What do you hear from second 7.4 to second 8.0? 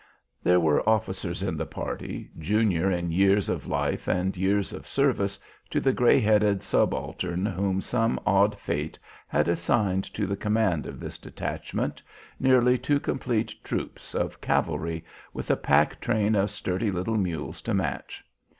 whom